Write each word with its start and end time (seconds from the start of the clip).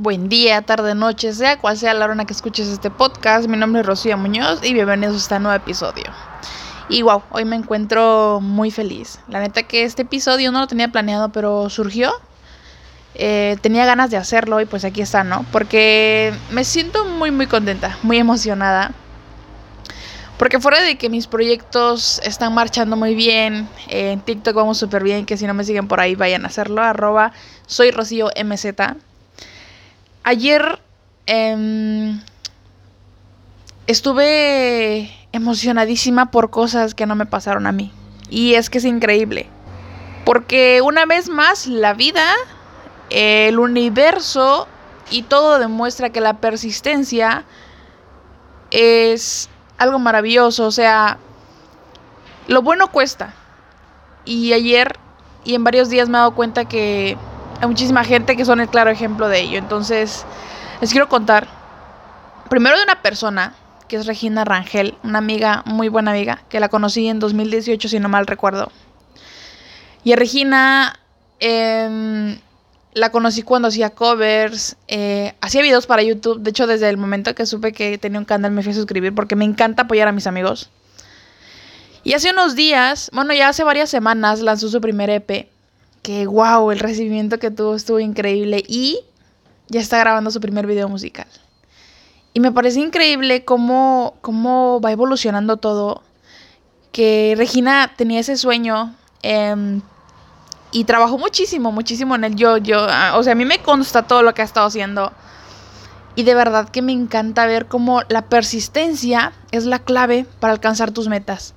Buen 0.00 0.28
día, 0.28 0.62
tarde, 0.62 0.94
noche, 0.94 1.32
sea 1.32 1.58
cual 1.58 1.76
sea 1.76 1.92
la 1.92 2.04
hora 2.04 2.14
en 2.14 2.24
que 2.24 2.32
escuches 2.32 2.68
este 2.68 2.88
podcast. 2.88 3.48
Mi 3.48 3.56
nombre 3.56 3.80
es 3.80 3.86
Rocío 3.86 4.16
Muñoz 4.16 4.60
y 4.62 4.72
bienvenidos 4.72 5.14
a 5.16 5.18
este 5.18 5.40
nuevo 5.40 5.56
episodio. 5.56 6.04
Y 6.88 7.02
wow, 7.02 7.24
hoy 7.32 7.44
me 7.44 7.56
encuentro 7.56 8.38
muy 8.40 8.70
feliz. 8.70 9.18
La 9.26 9.40
neta 9.40 9.64
que 9.64 9.82
este 9.82 10.02
episodio 10.02 10.52
no 10.52 10.60
lo 10.60 10.68
tenía 10.68 10.86
planeado, 10.86 11.30
pero 11.30 11.68
surgió. 11.68 12.12
Eh, 13.16 13.56
tenía 13.60 13.86
ganas 13.86 14.12
de 14.12 14.18
hacerlo 14.18 14.60
y 14.60 14.66
pues 14.66 14.84
aquí 14.84 15.00
está, 15.00 15.24
¿no? 15.24 15.44
Porque 15.50 16.32
me 16.52 16.62
siento 16.62 17.04
muy, 17.04 17.32
muy 17.32 17.48
contenta, 17.48 17.98
muy 18.04 18.18
emocionada. 18.18 18.92
Porque 20.36 20.60
fuera 20.60 20.80
de 20.80 20.96
que 20.96 21.10
mis 21.10 21.26
proyectos 21.26 22.20
están 22.22 22.54
marchando 22.54 22.94
muy 22.94 23.16
bien, 23.16 23.68
en 23.88 24.20
TikTok 24.20 24.54
vamos 24.54 24.78
súper 24.78 25.02
bien, 25.02 25.26
que 25.26 25.36
si 25.36 25.44
no 25.48 25.54
me 25.54 25.64
siguen 25.64 25.88
por 25.88 25.98
ahí 25.98 26.14
vayan 26.14 26.44
a 26.44 26.46
hacerlo, 26.46 26.82
arroba 26.82 27.32
soy 27.66 27.90
Rocío 27.90 28.30
MZ. 28.40 29.07
Ayer 30.28 30.78
em, 31.24 32.20
estuve 33.86 35.10
emocionadísima 35.32 36.30
por 36.30 36.50
cosas 36.50 36.94
que 36.94 37.06
no 37.06 37.14
me 37.14 37.24
pasaron 37.24 37.66
a 37.66 37.72
mí. 37.72 37.90
Y 38.28 38.52
es 38.52 38.68
que 38.68 38.76
es 38.76 38.84
increíble. 38.84 39.48
Porque 40.26 40.82
una 40.82 41.06
vez 41.06 41.30
más 41.30 41.66
la 41.66 41.94
vida, 41.94 42.26
el 43.08 43.58
universo 43.58 44.68
y 45.10 45.22
todo 45.22 45.58
demuestra 45.58 46.10
que 46.10 46.20
la 46.20 46.34
persistencia 46.34 47.46
es 48.70 49.48
algo 49.78 49.98
maravilloso. 49.98 50.66
O 50.66 50.72
sea, 50.72 51.16
lo 52.48 52.60
bueno 52.60 52.92
cuesta. 52.92 53.32
Y 54.26 54.52
ayer 54.52 54.98
y 55.42 55.54
en 55.54 55.64
varios 55.64 55.88
días 55.88 56.10
me 56.10 56.18
he 56.18 56.20
dado 56.20 56.34
cuenta 56.34 56.66
que 56.66 57.16
hay 57.60 57.68
muchísima 57.68 58.04
gente 58.04 58.36
que 58.36 58.44
son 58.44 58.60
el 58.60 58.68
claro 58.68 58.90
ejemplo 58.90 59.28
de 59.28 59.40
ello. 59.40 59.58
Entonces, 59.58 60.24
les 60.80 60.90
quiero 60.90 61.08
contar 61.08 61.48
primero 62.48 62.76
de 62.76 62.84
una 62.84 63.02
persona 63.02 63.54
que 63.88 63.96
es 63.96 64.06
Regina 64.06 64.44
Rangel, 64.44 64.94
una 65.02 65.18
amiga, 65.18 65.62
muy 65.64 65.88
buena 65.88 66.10
amiga, 66.10 66.42
que 66.48 66.60
la 66.60 66.68
conocí 66.68 67.08
en 67.08 67.18
2018, 67.18 67.88
si 67.88 67.98
no 67.98 68.08
mal 68.08 68.26
recuerdo. 68.26 68.70
Y 70.04 70.12
a 70.12 70.16
Regina 70.16 71.00
em, 71.40 72.38
la 72.92 73.10
conocí 73.10 73.42
cuando 73.42 73.68
hacía 73.68 73.90
covers, 73.90 74.76
eh, 74.88 75.34
hacía 75.40 75.62
videos 75.62 75.86
para 75.86 76.02
YouTube. 76.02 76.40
De 76.40 76.50
hecho, 76.50 76.66
desde 76.66 76.88
el 76.88 76.98
momento 76.98 77.34
que 77.34 77.46
supe 77.46 77.72
que 77.72 77.96
tenía 77.96 78.18
un 78.18 78.26
canal 78.26 78.52
me 78.52 78.62
fui 78.62 78.72
a 78.72 78.74
suscribir 78.74 79.14
porque 79.14 79.36
me 79.36 79.46
encanta 79.46 79.82
apoyar 79.82 80.06
a 80.06 80.12
mis 80.12 80.26
amigos. 80.26 80.70
Y 82.04 82.12
hace 82.12 82.30
unos 82.30 82.54
días, 82.54 83.10
bueno, 83.12 83.32
ya 83.32 83.48
hace 83.48 83.64
varias 83.64 83.90
semanas 83.90 84.40
lanzó 84.40 84.68
su 84.68 84.80
primer 84.80 85.10
EP 85.10 85.48
que 86.02 86.26
wow, 86.26 86.70
el 86.70 86.78
recibimiento 86.78 87.38
que 87.38 87.50
tuvo 87.50 87.74
estuvo 87.74 88.00
increíble 88.00 88.62
y 88.66 89.00
ya 89.68 89.80
está 89.80 89.98
grabando 89.98 90.30
su 90.30 90.40
primer 90.40 90.66
video 90.66 90.88
musical. 90.88 91.26
Y 92.34 92.40
me 92.40 92.52
parece 92.52 92.80
increíble 92.80 93.44
cómo, 93.44 94.14
cómo 94.20 94.80
va 94.80 94.92
evolucionando 94.92 95.56
todo. 95.56 96.02
Que 96.92 97.34
Regina 97.36 97.92
tenía 97.96 98.20
ese 98.20 98.36
sueño 98.36 98.94
em, 99.22 99.82
y 100.70 100.84
trabajó 100.84 101.18
muchísimo, 101.18 101.72
muchísimo 101.72 102.14
en 102.14 102.24
el 102.24 102.36
yo, 102.36 102.56
yo. 102.56 102.86
Ah, 102.88 103.14
o 103.16 103.22
sea, 103.22 103.32
a 103.32 103.36
mí 103.36 103.44
me 103.44 103.58
consta 103.58 104.04
todo 104.04 104.22
lo 104.22 104.34
que 104.34 104.42
ha 104.42 104.44
estado 104.44 104.66
haciendo. 104.66 105.12
Y 106.14 106.22
de 106.22 106.34
verdad 106.34 106.68
que 106.68 106.82
me 106.82 106.92
encanta 106.92 107.46
ver 107.46 107.66
cómo 107.66 108.02
la 108.08 108.22
persistencia 108.22 109.32
es 109.50 109.66
la 109.66 109.78
clave 109.78 110.26
para 110.40 110.52
alcanzar 110.52 110.90
tus 110.90 111.08
metas 111.08 111.54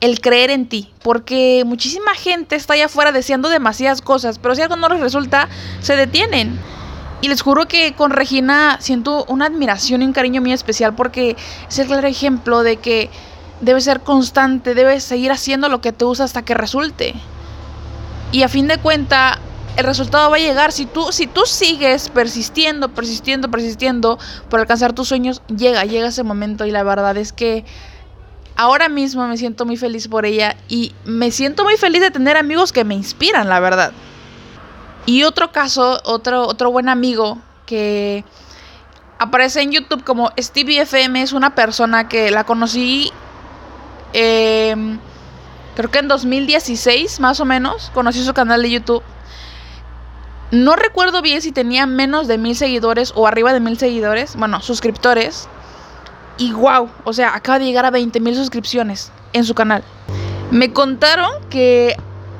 el 0.00 0.20
creer 0.20 0.50
en 0.50 0.68
ti, 0.68 0.90
porque 1.02 1.64
muchísima 1.66 2.14
gente 2.14 2.56
está 2.56 2.74
allá 2.74 2.86
afuera 2.86 3.12
deseando 3.12 3.48
demasiadas 3.48 4.00
cosas, 4.00 4.38
pero 4.38 4.54
si 4.54 4.62
algo 4.62 4.76
no 4.76 4.88
les 4.88 5.00
resulta, 5.00 5.48
se 5.80 5.96
detienen. 5.96 6.58
Y 7.20 7.28
les 7.28 7.42
juro 7.42 7.66
que 7.66 7.94
con 7.94 8.12
Regina 8.12 8.78
siento 8.80 9.24
una 9.24 9.46
admiración 9.46 10.02
y 10.02 10.04
un 10.04 10.12
cariño 10.12 10.40
muy 10.40 10.52
especial 10.52 10.94
porque 10.94 11.36
es 11.68 11.78
el 11.80 11.88
claro 11.88 12.06
ejemplo 12.06 12.62
de 12.62 12.76
que 12.76 13.10
debes 13.60 13.84
ser 13.84 14.00
constante, 14.00 14.76
debes 14.76 15.02
seguir 15.02 15.32
haciendo 15.32 15.68
lo 15.68 15.80
que 15.80 15.92
te 15.92 16.04
usa 16.04 16.24
hasta 16.24 16.42
que 16.42 16.54
resulte. 16.54 17.14
Y 18.30 18.44
a 18.44 18.48
fin 18.48 18.68
de 18.68 18.78
cuenta, 18.78 19.40
el 19.76 19.84
resultado 19.84 20.30
va 20.30 20.36
a 20.36 20.40
llegar. 20.40 20.70
Si 20.70 20.86
tú, 20.86 21.10
si 21.10 21.26
tú 21.26 21.42
sigues 21.44 22.08
persistiendo, 22.08 22.88
persistiendo, 22.90 23.50
persistiendo 23.50 24.18
por 24.48 24.60
alcanzar 24.60 24.92
tus 24.92 25.08
sueños, 25.08 25.42
llega, 25.48 25.84
llega 25.84 26.08
ese 26.08 26.22
momento. 26.22 26.66
Y 26.66 26.70
la 26.70 26.84
verdad 26.84 27.16
es 27.16 27.32
que 27.32 27.64
ahora 28.58 28.88
mismo 28.88 29.26
me 29.28 29.36
siento 29.38 29.64
muy 29.64 29.76
feliz 29.76 30.08
por 30.08 30.26
ella 30.26 30.56
y 30.68 30.92
me 31.04 31.30
siento 31.30 31.62
muy 31.62 31.76
feliz 31.76 32.02
de 32.02 32.10
tener 32.10 32.36
amigos 32.36 32.72
que 32.72 32.84
me 32.84 32.94
inspiran, 32.94 33.48
la 33.48 33.60
verdad. 33.60 33.92
Y 35.06 35.22
otro 35.22 35.52
caso, 35.52 36.00
otro, 36.04 36.46
otro 36.46 36.70
buen 36.72 36.88
amigo 36.88 37.38
que 37.66 38.24
aparece 39.18 39.62
en 39.62 39.70
YouTube 39.70 40.02
como 40.02 40.32
Stevie 40.38 40.82
FM 40.82 41.22
es 41.22 41.32
una 41.32 41.54
persona 41.54 42.08
que 42.08 42.32
la 42.32 42.44
conocí 42.44 43.12
em, 44.12 44.98
creo 45.76 45.90
que 45.90 46.00
en 46.00 46.08
2016 46.08 47.20
más 47.20 47.38
o 47.38 47.44
menos, 47.44 47.90
conocí 47.94 48.24
su 48.24 48.34
canal 48.34 48.60
de 48.62 48.70
YouTube. 48.72 49.04
No 50.50 50.74
recuerdo 50.74 51.22
bien 51.22 51.42
si 51.42 51.52
tenía 51.52 51.86
menos 51.86 52.26
de 52.26 52.38
mil 52.38 52.56
seguidores 52.56 53.12
o 53.14 53.28
arriba 53.28 53.52
de 53.52 53.60
mil 53.60 53.78
seguidores, 53.78 54.34
bueno, 54.34 54.60
suscriptores. 54.62 55.48
Y 56.38 56.52
wow, 56.52 56.88
o 57.04 57.12
sea, 57.12 57.34
acaba 57.34 57.58
de 57.58 57.64
llegar 57.64 57.84
a 57.84 57.90
20 57.90 58.20
mil 58.20 58.34
suscripciones 58.34 59.10
en 59.32 59.44
su 59.44 59.54
canal. 59.54 59.82
Me 60.50 60.72
contaron 60.72 61.30
que 61.50 61.96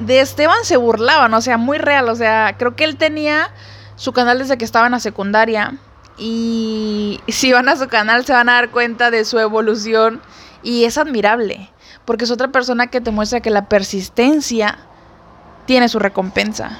de 0.00 0.20
Esteban 0.20 0.64
se 0.64 0.78
burlaban, 0.78 1.32
o 1.34 1.42
sea, 1.42 1.58
muy 1.58 1.78
real. 1.78 2.08
O 2.08 2.16
sea, 2.16 2.56
creo 2.58 2.74
que 2.74 2.84
él 2.84 2.96
tenía 2.96 3.50
su 3.96 4.12
canal 4.12 4.38
desde 4.38 4.56
que 4.56 4.64
estaba 4.64 4.86
en 4.86 4.92
la 4.92 5.00
secundaria. 5.00 5.74
Y 6.16 7.20
si 7.28 7.52
van 7.52 7.68
a 7.68 7.76
su 7.76 7.88
canal 7.88 8.24
se 8.24 8.32
van 8.32 8.48
a 8.48 8.54
dar 8.54 8.70
cuenta 8.70 9.10
de 9.10 9.24
su 9.24 9.38
evolución. 9.38 10.22
Y 10.62 10.84
es 10.84 10.96
admirable, 10.96 11.70
porque 12.04 12.24
es 12.24 12.30
otra 12.30 12.48
persona 12.48 12.86
que 12.86 13.00
te 13.00 13.10
muestra 13.10 13.40
que 13.40 13.50
la 13.50 13.68
persistencia 13.68 14.78
tiene 15.66 15.88
su 15.88 15.98
recompensa 15.98 16.78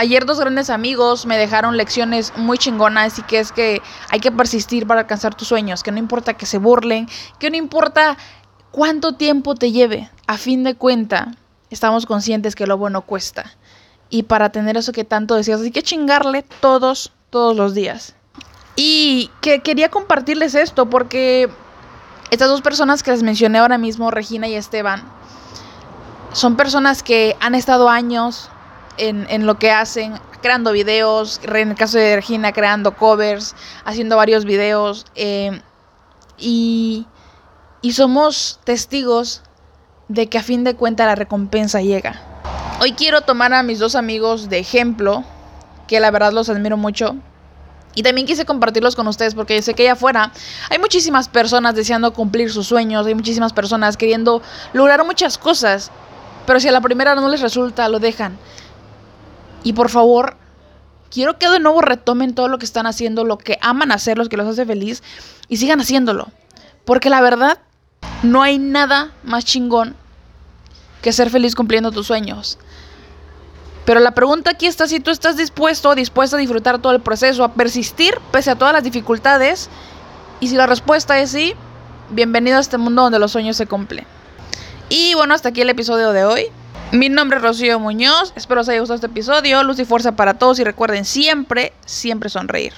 ayer 0.00 0.24
dos 0.24 0.40
grandes 0.40 0.70
amigos 0.70 1.26
me 1.26 1.36
dejaron 1.36 1.76
lecciones 1.76 2.32
muy 2.36 2.56
chingonas 2.56 3.18
y 3.18 3.22
que 3.22 3.38
es 3.38 3.52
que 3.52 3.82
hay 4.08 4.18
que 4.18 4.32
persistir 4.32 4.86
para 4.86 5.02
alcanzar 5.02 5.34
tus 5.34 5.48
sueños, 5.48 5.82
que 5.82 5.92
no 5.92 5.98
importa 5.98 6.34
que 6.34 6.46
se 6.46 6.56
burlen, 6.56 7.06
que 7.38 7.50
no 7.50 7.56
importa 7.58 8.16
cuánto 8.70 9.12
tiempo 9.12 9.54
te 9.54 9.72
lleve, 9.72 10.10
a 10.26 10.38
fin 10.38 10.64
de 10.64 10.74
cuenta, 10.74 11.32
estamos 11.68 12.06
conscientes 12.06 12.54
que 12.54 12.66
lo 12.66 12.78
bueno 12.78 13.02
cuesta. 13.02 13.52
Y 14.08 14.22
para 14.22 14.50
tener 14.50 14.78
eso 14.78 14.92
que 14.92 15.04
tanto 15.04 15.34
deseas, 15.34 15.60
hay 15.60 15.70
que 15.70 15.82
chingarle 15.82 16.44
todos, 16.60 17.12
todos 17.28 17.54
los 17.54 17.74
días. 17.74 18.14
Y 18.76 19.30
que 19.42 19.60
quería 19.60 19.90
compartirles 19.90 20.54
esto 20.54 20.88
porque 20.88 21.50
estas 22.30 22.48
dos 22.48 22.62
personas 22.62 23.02
que 23.02 23.10
les 23.10 23.22
mencioné 23.22 23.58
ahora 23.58 23.76
mismo, 23.76 24.10
Regina 24.10 24.48
y 24.48 24.54
Esteban, 24.54 25.02
son 26.32 26.56
personas 26.56 27.02
que 27.02 27.36
han 27.40 27.54
estado 27.54 27.90
años 27.90 28.48
en, 28.96 29.46
lo 29.46 29.58
que 29.58 29.70
hacen, 29.70 30.14
creando 30.42 30.72
videos, 30.72 31.40
en 31.44 31.70
el 31.70 31.76
caso 31.76 31.98
de 31.98 32.16
Regina 32.16 32.52
creando 32.52 32.96
covers, 32.96 33.54
haciendo 33.84 34.16
varios 34.16 34.44
videos 34.44 35.06
eh, 35.14 35.60
y, 36.38 37.06
y 37.82 37.92
somos 37.92 38.60
testigos 38.64 39.42
de 40.08 40.28
que 40.28 40.38
a 40.38 40.42
fin 40.42 40.64
de 40.64 40.74
cuentas 40.74 41.06
la 41.06 41.14
recompensa 41.14 41.80
llega. 41.80 42.20
Hoy 42.80 42.92
quiero 42.92 43.20
tomar 43.20 43.52
a 43.52 43.62
mis 43.62 43.78
dos 43.78 43.94
amigos 43.94 44.48
de 44.48 44.58
ejemplo, 44.58 45.24
que 45.86 46.00
la 46.00 46.10
verdad 46.10 46.32
los 46.32 46.48
admiro 46.48 46.76
mucho. 46.76 47.16
Y 47.94 48.02
también 48.02 48.26
quise 48.26 48.44
compartirlos 48.44 48.94
con 48.94 49.08
ustedes 49.08 49.34
porque 49.34 49.56
yo 49.56 49.62
sé 49.62 49.74
que 49.74 49.82
allá 49.82 49.92
afuera 49.92 50.32
hay 50.68 50.78
muchísimas 50.78 51.28
personas 51.28 51.74
deseando 51.74 52.12
cumplir 52.12 52.52
sus 52.52 52.68
sueños, 52.68 53.06
hay 53.06 53.14
muchísimas 53.14 53.52
personas 53.52 53.96
queriendo 53.96 54.42
lograr 54.72 55.04
muchas 55.04 55.38
cosas, 55.38 55.90
pero 56.46 56.60
si 56.60 56.68
a 56.68 56.72
la 56.72 56.80
primera 56.80 57.14
no 57.14 57.28
les 57.28 57.40
resulta, 57.40 57.88
lo 57.88 57.98
dejan. 57.98 58.38
Y 59.62 59.72
por 59.74 59.90
favor, 59.90 60.36
quiero 61.10 61.38
que 61.38 61.48
de 61.48 61.60
nuevo 61.60 61.80
retomen 61.80 62.34
todo 62.34 62.48
lo 62.48 62.58
que 62.58 62.64
están 62.64 62.86
haciendo, 62.86 63.24
lo 63.24 63.38
que 63.38 63.58
aman 63.60 63.92
hacer, 63.92 64.18
lo 64.18 64.28
que 64.28 64.36
los 64.36 64.46
hace 64.46 64.64
feliz, 64.64 65.02
y 65.48 65.58
sigan 65.58 65.80
haciéndolo. 65.80 66.28
Porque 66.84 67.10
la 67.10 67.20
verdad, 67.20 67.58
no 68.22 68.42
hay 68.42 68.58
nada 68.58 69.12
más 69.22 69.44
chingón 69.44 69.94
que 71.02 71.12
ser 71.12 71.30
feliz 71.30 71.54
cumpliendo 71.54 71.92
tus 71.92 72.06
sueños. 72.06 72.58
Pero 73.84 74.00
la 74.00 74.12
pregunta 74.12 74.50
aquí 74.50 74.66
está 74.66 74.86
si 74.86 75.00
tú 75.00 75.10
estás 75.10 75.36
dispuesto 75.36 75.88
o 75.88 75.94
dispuesta 75.94 76.36
a 76.36 76.38
disfrutar 76.38 76.78
todo 76.78 76.92
el 76.92 77.00
proceso, 77.00 77.44
a 77.44 77.54
persistir 77.54 78.14
pese 78.30 78.50
a 78.50 78.56
todas 78.56 78.74
las 78.74 78.84
dificultades. 78.84 79.68
Y 80.38 80.48
si 80.48 80.54
la 80.54 80.66
respuesta 80.66 81.18
es 81.18 81.30
sí, 81.30 81.54
bienvenido 82.10 82.58
a 82.58 82.60
este 82.60 82.78
mundo 82.78 83.02
donde 83.02 83.18
los 83.18 83.32
sueños 83.32 83.56
se 83.56 83.66
cumplen. 83.66 84.06
Y 84.88 85.14
bueno, 85.14 85.34
hasta 85.34 85.48
aquí 85.48 85.62
el 85.62 85.70
episodio 85.70 86.12
de 86.12 86.24
hoy. 86.24 86.46
Mi 86.92 87.08
nombre 87.08 87.36
es 87.36 87.42
Rocío 87.44 87.78
Muñoz, 87.78 88.32
espero 88.34 88.62
os 88.62 88.68
haya 88.68 88.80
gustado 88.80 88.96
este 88.96 89.06
episodio, 89.06 89.62
luz 89.62 89.78
y 89.78 89.84
fuerza 89.84 90.16
para 90.16 90.34
todos 90.34 90.58
y 90.58 90.64
recuerden 90.64 91.04
siempre, 91.04 91.72
siempre 91.86 92.28
sonreír. 92.28 92.72